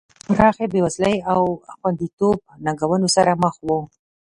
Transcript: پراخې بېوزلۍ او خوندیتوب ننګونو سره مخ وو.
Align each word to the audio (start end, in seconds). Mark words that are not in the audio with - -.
پراخې 0.35 0.65
بېوزلۍ 0.73 1.17
او 1.31 1.41
خوندیتوب 1.77 2.37
ننګونو 2.65 3.07
سره 3.15 3.31
مخ 3.43 3.55
وو. 3.67 3.79